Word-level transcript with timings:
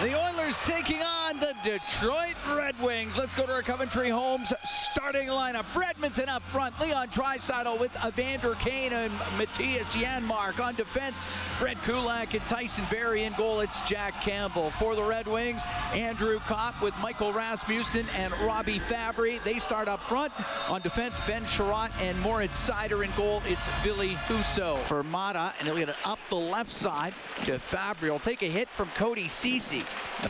The 0.00 0.14
Oilers 0.14 0.37
taking 0.56 1.02
on 1.02 1.38
the 1.40 1.54
Detroit 1.62 2.34
Red 2.56 2.74
Wings. 2.82 3.18
Let's 3.18 3.34
go 3.34 3.44
to 3.44 3.52
our 3.52 3.62
Coventry 3.62 4.08
Homes 4.08 4.52
starting 4.64 5.28
lineup. 5.28 5.64
Fredmonton 5.64 6.28
up 6.28 6.42
front. 6.42 6.78
Leon 6.80 7.08
Draisaitl 7.08 7.78
with 7.78 7.94
Evander 8.06 8.54
Kane 8.54 8.92
and 8.92 9.12
Mattias 9.36 9.94
Janmark. 9.94 10.64
On 10.64 10.74
defense, 10.74 11.26
Brett 11.58 11.76
Kulak 11.84 12.32
and 12.32 12.42
Tyson 12.44 12.84
Barrie 12.90 13.24
in 13.24 13.32
goal. 13.34 13.60
It's 13.60 13.86
Jack 13.86 14.14
Campbell. 14.22 14.70
For 14.70 14.94
the 14.94 15.02
Red 15.02 15.26
Wings, 15.26 15.64
Andrew 15.92 16.38
Copp 16.40 16.80
with 16.82 16.94
Michael 17.02 17.32
Rasmussen 17.32 18.06
and 18.16 18.32
Robbie 18.40 18.78
Fabbri. 18.78 19.42
They 19.44 19.58
start 19.58 19.86
up 19.88 20.00
front. 20.00 20.32
On 20.70 20.80
defense, 20.80 21.20
Ben 21.26 21.42
Chiarot 21.42 21.90
and 22.00 22.18
Moritz 22.20 22.68
Seider 22.68 23.04
in 23.04 23.10
goal. 23.16 23.42
It's 23.46 23.68
Ville 23.82 24.14
Husso. 24.26 24.78
For 24.84 25.02
Maatta, 25.02 25.52
and 25.58 25.68
he'll 25.68 25.76
get 25.76 25.90
it 25.90 25.96
up 26.06 26.18
the 26.30 26.36
left 26.36 26.70
side 26.70 27.12
to 27.44 27.58
Fabbri. 27.58 28.04
He'll 28.04 28.18
take 28.18 28.42
a 28.42 28.46
hit 28.46 28.68
from 28.68 28.88
Cody 28.96 29.28
Ceci. 29.28 29.84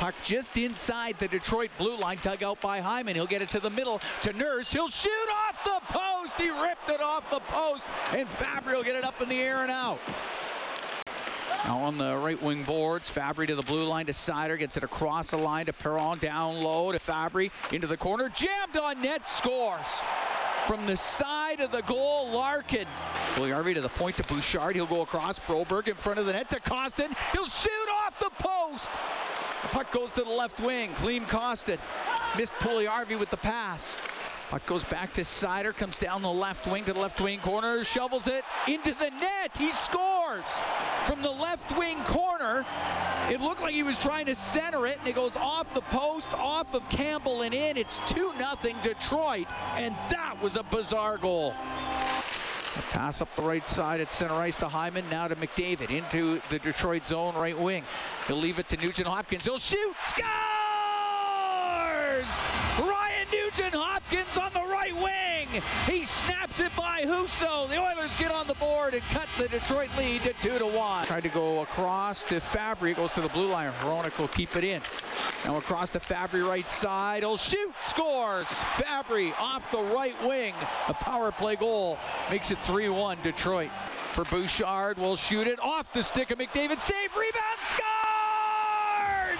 Puck 0.00 0.14
just 0.24 0.56
inside 0.56 1.18
the 1.18 1.28
Detroit 1.28 1.68
blue 1.76 1.94
line, 1.94 2.16
dug 2.22 2.42
out 2.42 2.58
by 2.62 2.80
Hyman. 2.80 3.16
He'll 3.16 3.26
get 3.26 3.42
it 3.42 3.50
to 3.50 3.60
the 3.60 3.68
middle 3.68 4.00
to 4.22 4.32
Nurse. 4.32 4.72
He'll 4.72 4.88
shoot 4.88 5.10
off 5.30 5.62
the 5.62 5.78
post. 5.92 6.40
He 6.40 6.48
ripped 6.48 6.88
it 6.88 7.02
off 7.02 7.28
the 7.30 7.40
post, 7.40 7.84
and 8.10 8.26
Fabbri 8.26 8.72
will 8.72 8.82
get 8.82 8.96
it 8.96 9.04
up 9.04 9.20
in 9.20 9.28
the 9.28 9.38
air 9.38 9.58
and 9.58 9.70
out. 9.70 9.98
Now 11.66 11.80
on 11.80 11.98
the 11.98 12.16
right 12.16 12.40
wing 12.40 12.62
boards, 12.62 13.10
Fabbri 13.10 13.46
to 13.48 13.54
the 13.54 13.62
blue 13.62 13.84
line 13.84 14.06
to 14.06 14.12
Seider, 14.12 14.58
gets 14.58 14.78
it 14.78 14.84
across 14.84 15.32
the 15.32 15.36
line 15.36 15.66
to 15.66 15.74
Perron, 15.74 16.16
down 16.16 16.62
low 16.62 16.92
to 16.92 16.98
Fabbri, 16.98 17.50
into 17.70 17.86
the 17.86 17.98
corner, 17.98 18.30
jammed 18.30 18.78
on 18.82 19.02
net, 19.02 19.28
scores. 19.28 20.00
From 20.66 20.86
the 20.86 20.96
side 20.96 21.60
of 21.60 21.72
the 21.72 21.82
goal, 21.82 22.30
Larkin. 22.30 22.86
Puljujarvi 23.34 23.74
to 23.74 23.82
the 23.82 23.90
point 23.90 24.16
to 24.16 24.22
Bouchard. 24.22 24.76
He'll 24.76 24.86
go 24.86 25.02
across. 25.02 25.38
Broberg 25.38 25.88
in 25.88 25.94
front 25.94 26.18
of 26.18 26.24
the 26.24 26.32
net 26.32 26.48
to 26.50 26.60
Kostin. 26.60 27.14
He'll 27.32 27.46
shoot 27.46 27.88
off 28.06 28.18
the 28.18 28.30
post. 28.38 28.90
Puck 29.68 29.92
goes 29.92 30.12
to 30.12 30.22
the 30.22 30.30
left 30.30 30.60
wing. 30.60 30.90
Klim 30.94 31.24
Kostin 31.24 31.78
missed 32.36 32.54
Puljujarvi 32.54 33.18
with 33.18 33.30
the 33.30 33.36
pass. 33.36 33.94
Puck 34.50 34.66
goes 34.66 34.82
back 34.82 35.12
to 35.12 35.20
Seider, 35.20 35.72
comes 35.72 35.96
down 35.96 36.22
the 36.22 36.30
left 36.30 36.66
wing 36.66 36.84
to 36.84 36.92
the 36.92 36.98
left 36.98 37.20
wing 37.20 37.38
corner, 37.38 37.84
shovels 37.84 38.26
it 38.26 38.42
into 38.66 38.92
the 38.94 39.10
net. 39.10 39.56
He 39.56 39.70
scores 39.70 40.60
from 41.04 41.22
the 41.22 41.30
left 41.30 41.76
wing 41.78 42.02
corner. 42.02 42.64
It 43.28 43.40
looked 43.40 43.62
like 43.62 43.74
he 43.74 43.84
was 43.84 43.96
trying 43.96 44.26
to 44.26 44.34
center 44.34 44.88
it, 44.88 44.98
and 44.98 45.06
it 45.06 45.14
goes 45.14 45.36
off 45.36 45.72
the 45.72 45.82
post, 45.82 46.34
off 46.34 46.74
of 46.74 46.88
Campbell 46.88 47.42
and 47.42 47.54
in. 47.54 47.76
It's 47.76 48.00
2 48.08 48.32
0 48.36 48.74
Detroit, 48.82 49.46
and 49.76 49.94
that 50.10 50.34
was 50.42 50.56
a 50.56 50.64
bizarre 50.64 51.16
goal. 51.16 51.54
A 52.80 52.82
pass 52.84 53.20
up 53.20 53.28
the 53.36 53.42
right 53.42 53.68
side 53.68 54.00
at 54.00 54.10
center 54.10 54.32
ice 54.32 54.56
to 54.56 54.66
Hyman, 54.66 55.04
now 55.10 55.28
to 55.28 55.36
McDavid 55.36 55.90
into 55.90 56.40
the 56.48 56.58
Detroit 56.58 57.06
zone 57.06 57.34
right 57.34 57.58
wing. 57.58 57.84
He'll 58.26 58.38
leave 58.38 58.58
it 58.58 58.70
to 58.70 58.78
Nugent 58.78 59.06
Hopkins. 59.06 59.44
He'll 59.44 59.58
shoot, 59.58 59.94
scores! 60.02 60.24
Ryan 62.80 63.28
Nugent 63.30 63.74
Hopkins 63.74 64.34
on 64.38 64.50
the 64.54 64.66
right 64.66 64.96
wing. 64.96 65.62
He 65.86 65.99
it 66.58 66.74
by 66.74 67.02
Husso. 67.04 67.68
The 67.68 67.78
Oilers 67.78 68.16
get 68.16 68.32
on 68.32 68.46
the 68.46 68.54
board 68.54 68.94
and 68.94 69.02
cut 69.04 69.28
the 69.38 69.46
Detroit 69.46 69.88
lead 69.96 70.22
to 70.22 70.32
two 70.40 70.58
to 70.58 70.66
one. 70.66 71.06
Tried 71.06 71.22
to 71.22 71.28
go 71.28 71.60
across 71.60 72.24
to 72.24 72.36
Fabbri. 72.36 72.96
Goes 72.96 73.14
to 73.14 73.20
the 73.20 73.28
blue 73.28 73.48
line. 73.48 73.70
Hronek 73.80 74.18
will 74.18 74.28
keep 74.28 74.56
it 74.56 74.64
in. 74.64 74.80
Now 75.44 75.58
across 75.58 75.90
to 75.90 76.00
Fabbri 76.00 76.46
right 76.46 76.68
side. 76.68 77.22
He'll 77.22 77.36
shoot. 77.36 77.74
Scores. 77.78 78.46
Fabbri 78.46 79.32
off 79.38 79.70
the 79.70 79.82
right 79.94 80.16
wing. 80.26 80.54
A 80.88 80.94
power 80.94 81.30
play 81.30 81.56
goal 81.56 81.98
makes 82.30 82.50
it 82.50 82.58
3-1 82.60 83.22
Detroit. 83.22 83.70
For 84.12 84.24
Bouchard, 84.24 84.98
will 84.98 85.14
shoot 85.14 85.46
it 85.46 85.60
off 85.60 85.92
the 85.92 86.02
stick 86.02 86.32
of 86.32 86.38
McDavid. 86.38 86.80
Save, 86.80 87.14
rebound, 87.14 87.60
scores! 87.62 89.38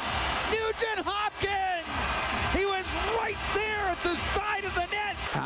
Nugent 0.53 1.05
Hopkins! 1.05 2.57
He 2.57 2.65
was 2.67 2.87
right 3.19 3.37
there 3.53 3.89
at 3.89 4.01
the 4.05 4.15
side 4.15 4.65
of 4.65 4.75
the. 4.77 4.90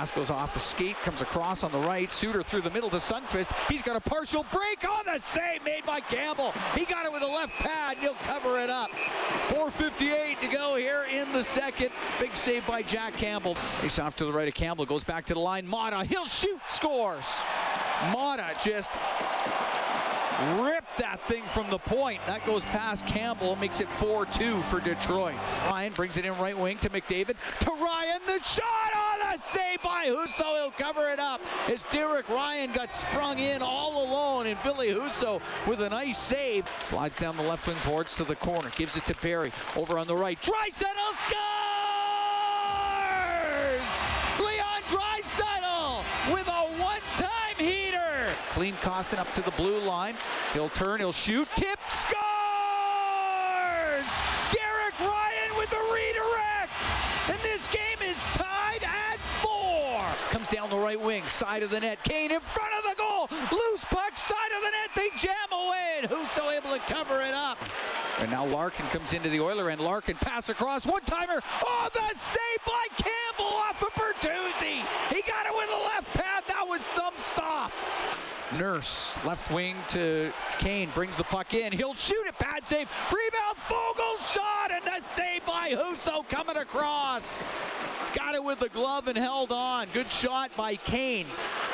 Pass 0.05 0.11
goes 0.11 0.29
off 0.29 0.55
a 0.55 0.59
skate, 0.59 0.97
comes 0.97 1.23
across 1.23 1.63
on 1.63 1.73
the 1.73 1.79
right. 1.79 2.13
Suter 2.13 2.43
through 2.43 2.61
the 2.61 2.71
middle 2.73 2.91
to 2.91 2.97
Sundqvist. 2.97 3.51
He's 3.71 3.81
got 3.81 3.97
a 3.97 4.01
partial 4.01 4.45
break 4.53 4.87
on 4.87 5.07
the 5.11 5.19
save 5.19 5.65
made 5.65 5.87
by 5.87 6.01
Campbell. 6.01 6.53
He 6.75 6.85
got 6.85 7.07
it 7.07 7.13
with 7.13 7.23
a 7.23 7.27
left 7.27 7.55
pad. 7.55 7.97
He'll 7.97 8.13
cover 8.13 8.59
it 8.59 8.69
up. 8.69 8.91
4.58 9.49 10.41
to 10.41 10.47
go 10.49 10.75
here 10.75 11.07
in 11.11 11.33
the 11.33 11.43
second. 11.43 11.89
Big 12.21 12.35
save 12.35 12.67
by 12.67 12.83
Jack 12.83 13.15
Campbell. 13.15 13.55
Face 13.55 13.99
off 13.99 14.15
to 14.17 14.27
the 14.27 14.33
right 14.33 14.47
of 14.47 14.53
Campbell. 14.53 14.85
Goes 14.85 15.05
back 15.05 15.25
to 15.25 15.33
the 15.33 15.41
line. 15.41 15.67
Maatta. 15.67 16.05
He'll 16.05 16.27
shoot. 16.27 16.61
Scores. 16.67 17.41
Maatta 18.13 18.63
just 18.63 18.91
ripped 20.61 20.99
that 20.99 21.19
thing 21.27 21.45
from 21.45 21.71
the 21.71 21.79
point. 21.79 22.21
That 22.27 22.45
goes 22.45 22.65
past 22.67 23.07
Campbell, 23.07 23.57
makes 23.57 23.81
it 23.81 23.89
4-2 23.89 24.63
for 24.65 24.81
Detroit. 24.81 25.35
Ryan 25.67 25.93
brings 25.95 26.19
it 26.19 26.27
in 26.27 26.37
right 26.37 26.59
wing 26.59 26.77
to 26.79 26.91
McDavid. 26.91 27.37
To 27.61 27.71
Ryan, 27.71 28.21
the 28.27 28.43
shot 28.43 28.93
save 29.41 29.83
by 29.83 30.07
Husso. 30.07 30.55
He'll 30.57 30.71
cover 30.71 31.09
it 31.11 31.19
up 31.19 31.41
as 31.69 31.85
Derek 31.85 32.29
Ryan 32.29 32.73
got 32.73 32.95
sprung 32.95 33.39
in 33.39 33.63
all 33.63 34.05
alone, 34.05 34.47
and 34.47 34.59
Ville 34.61 34.77
Husso 34.77 35.41
with 35.67 35.81
a 35.81 35.89
nice 35.89 36.19
save. 36.19 36.69
Slides 36.87 37.19
down 37.19 37.37
the 37.37 37.43
left 37.43 37.67
wing 37.67 37.77
boards 37.87 38.15
to 38.17 38.25
the 38.25 38.37
corner, 38.37 38.71
gives 38.77 38.97
it 38.97 39.07
to 39.07 39.15
Barrie. 39.17 39.53
Over 39.77 39.99
on 39.99 40.07
the 40.07 40.17
right, 40.17 40.41
Draisaitl 40.41 41.15
scores! 41.27 41.45
Leon 44.41 44.83
Draisaitl 44.89 46.05
with 46.33 46.49
a 46.49 46.67
one-time 46.83 47.57
heater. 47.59 48.35
Klim 48.51 48.75
Kostin 48.77 49.19
up 49.19 49.33
to 49.35 49.43
the 49.43 49.51
blue 49.53 49.79
line. 49.81 50.15
He'll 50.53 50.69
turn, 50.71 50.99
he'll 51.01 51.13
shoot, 51.13 51.49
tip, 51.57 51.79
scores! 51.89 52.15
Derek 54.53 54.99
Ryan 55.01 55.57
with 55.57 55.71
the 55.71 55.83
redirect! 55.93 56.73
And 57.27 57.39
this 57.43 57.67
game 57.69 58.01
is 58.07 58.23
tied 58.35 58.83
at 58.85 59.19
four. 59.41 60.05
Comes 60.31 60.44
down 60.55 60.71
the 60.71 60.79
right 60.79 61.01
wing, 61.01 61.25
side 61.25 61.65
of 61.65 61.71
the 61.71 61.81
net. 61.81 61.99
Kane 62.05 62.31
in 62.31 62.39
front 62.39 62.73
of 62.79 62.85
the 62.89 62.97
goal. 62.97 63.29
Loose 63.51 63.85
puck, 63.87 64.17
side 64.17 64.53
of 64.57 64.63
the 64.63 64.71
net. 64.71 64.91
They 64.95 65.09
jam 65.19 65.35
away, 65.51 65.99
and 66.01 66.09
Husso 66.09 66.57
able 66.57 66.71
to 66.71 66.79
cover 66.93 67.21
it 67.23 67.35
up. 67.35 67.59
And 68.21 68.31
now 68.31 68.45
Larkin 68.45 68.87
comes 68.87 69.13
into 69.13 69.29
the 69.29 69.41
Oiler 69.41 69.69
end. 69.71 69.81
Larkin 69.81 70.15
pass 70.15 70.49
across, 70.51 70.87
one 70.87 71.03
timer. 71.03 71.41
Oh, 71.63 71.89
the 71.93 72.17
save 72.17 72.65
by 72.65 72.87
Campbell 72.97 73.53
off 73.53 73.83
of 73.83 73.93
Bertuzzi. 73.95 74.85
He 75.13 75.23
got 75.23 75.47
it 75.47 75.57
with 75.57 75.71
a 75.71 75.83
left 75.87 76.15
pad. 76.15 76.45
That 76.47 76.65
was 76.69 76.83
some 76.83 77.15
stop. 77.17 77.73
Nurse, 78.59 79.17
left 79.25 79.51
wing 79.51 79.77
to 79.89 80.33
Kane, 80.59 80.89
brings 80.95 81.17
the 81.17 81.25
puck 81.25 81.55
in. 81.55 81.73
He'll 81.73 81.95
shoot 81.95 82.27
it, 82.27 82.39
bad 82.39 82.67
save. 82.67 82.89
Rebound, 83.11 83.57
Foegele 83.57 84.33
shot, 84.33 84.71
and 84.71 84.85
the 84.85 85.03
save 85.03 85.45
by 85.45 85.71
Husso 85.71 86.29
coming 86.29 86.57
across. 86.57 87.39
Got 88.15 88.35
it 88.35 88.45
with 88.45 88.61
the 88.61 88.69
glove 88.69 89.09
and 89.09 89.19
held 89.19 89.51
on. 89.51 89.89
Good 89.93 90.07
shot 90.07 90.51
by 90.57 90.77
Kane. 90.77 91.27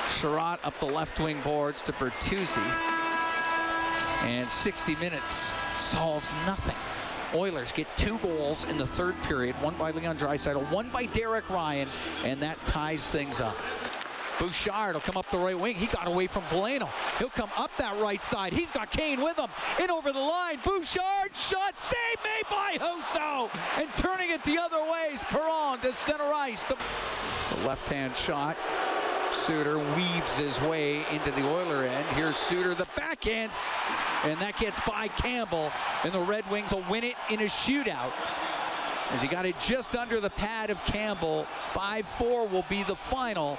Chiarot 0.08 0.58
up 0.64 0.78
the 0.80 0.86
left 0.86 1.20
wing 1.20 1.40
boards 1.42 1.82
to 1.82 1.92
Bertuzzi. 1.92 2.64
And 4.24 4.46
60 4.46 4.96
minutes 4.96 5.50
solves 5.80 6.32
nothing. 6.46 6.76
Oilers 7.38 7.72
get 7.72 7.86
two 7.96 8.18
goals 8.18 8.64
in 8.64 8.76
the 8.76 8.86
third 8.86 9.14
period, 9.22 9.54
one 9.60 9.74
by 9.74 9.92
Leon 9.92 10.16
Draisaitl, 10.16 10.68
one 10.72 10.88
by 10.88 11.04
Derek 11.06 11.48
Ryan, 11.48 11.88
and 12.24 12.40
that 12.40 12.64
ties 12.64 13.06
things 13.06 13.40
up. 13.40 13.56
Bouchard 14.40 14.94
will 14.94 15.02
come 15.02 15.18
up 15.18 15.30
the 15.30 15.38
right 15.38 15.58
wing. 15.58 15.76
He 15.76 15.86
got 15.86 16.08
away 16.08 16.26
from 16.26 16.42
Veleno. 16.44 16.88
He'll 17.18 17.28
come 17.28 17.50
up 17.56 17.70
that 17.76 18.00
right 18.00 18.24
side. 18.24 18.54
He's 18.54 18.70
got 18.70 18.90
Kane 18.90 19.20
with 19.22 19.38
him. 19.38 19.50
In 19.80 19.90
over 19.90 20.12
the 20.12 20.18
line. 20.18 20.58
Bouchard 20.64 21.34
shot. 21.34 21.78
Save 21.78 22.24
made 22.24 22.48
by 22.50 22.78
Husso. 22.80 23.50
And 23.78 23.88
turning 23.96 24.30
it 24.30 24.42
the 24.44 24.58
other 24.58 24.82
way 24.82 25.10
is 25.12 25.22
Perron 25.24 25.78
to 25.80 25.92
center 25.92 26.24
ice. 26.24 26.66
It's 26.70 27.52
a 27.52 27.66
left-hand 27.66 28.16
shot. 28.16 28.56
Suter 29.34 29.78
weaves 29.78 30.38
his 30.38 30.60
way 30.62 31.04
into 31.12 31.30
the 31.32 31.46
Oiler 31.46 31.84
end. 31.84 32.04
Here's 32.16 32.36
Suter, 32.36 32.74
the 32.74 32.88
backhand, 32.96 33.52
and 34.24 34.40
that 34.40 34.56
gets 34.58 34.80
by 34.80 35.08
Campbell. 35.08 35.70
And 36.02 36.12
the 36.12 36.20
Red 36.20 36.50
Wings 36.50 36.72
will 36.72 36.84
win 36.90 37.04
it 37.04 37.14
in 37.28 37.40
a 37.40 37.44
shootout. 37.44 38.10
As 39.12 39.20
he 39.20 39.28
got 39.28 39.44
it 39.44 39.58
just 39.58 39.96
under 39.96 40.20
the 40.20 40.30
pad 40.30 40.70
of 40.70 40.84
Campbell. 40.84 41.46
5-4 41.72 42.50
will 42.50 42.64
be 42.68 42.84
the 42.84 42.94
final. 42.94 43.58